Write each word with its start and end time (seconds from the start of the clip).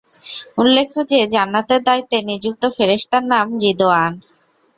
উল্লেখ্য 0.57 0.99
যে, 1.11 1.19
জান্নাতের 1.33 1.81
দায়িত্বে 1.83 2.17
নিযুক্ত 2.29 2.63
ফেরেশতার 2.75 3.23
নাম 3.33 3.47
রিদওয়ান। 3.63 4.13